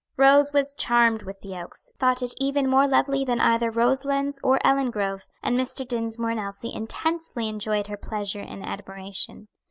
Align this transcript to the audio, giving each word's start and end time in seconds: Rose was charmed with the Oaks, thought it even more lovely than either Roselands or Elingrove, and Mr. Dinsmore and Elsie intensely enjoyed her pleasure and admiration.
Rose 0.17 0.51
was 0.51 0.73
charmed 0.73 1.21
with 1.21 1.41
the 1.41 1.55
Oaks, 1.61 1.91
thought 1.99 2.23
it 2.23 2.33
even 2.39 2.67
more 2.67 2.87
lovely 2.87 3.23
than 3.23 3.39
either 3.39 3.69
Roselands 3.69 4.41
or 4.43 4.57
Elingrove, 4.65 5.27
and 5.43 5.55
Mr. 5.55 5.87
Dinsmore 5.87 6.31
and 6.31 6.39
Elsie 6.39 6.73
intensely 6.73 7.47
enjoyed 7.47 7.85
her 7.85 7.97
pleasure 7.97 8.39
and 8.41 8.65
admiration. 8.65 9.47